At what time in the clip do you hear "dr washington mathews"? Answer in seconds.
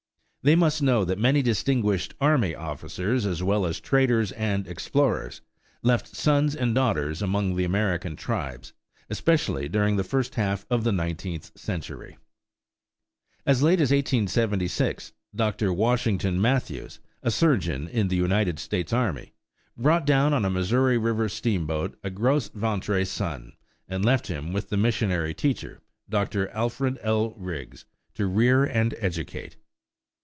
15.35-16.99